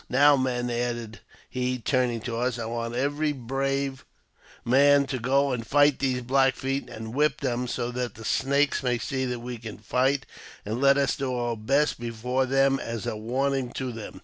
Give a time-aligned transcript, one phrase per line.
[0.08, 4.00] "Now, men," added he, turning to us, "I w^ant every brav€
[4.64, 8.82] man to go and fight these Black Feet, and whip them, so thai the Snakes
[8.82, 10.26] may see that we can fight,
[10.64, 14.22] and let us do our best before them as a warning to them.